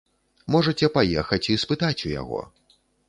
[0.53, 2.41] Можаце паехаць і спытаць у яго.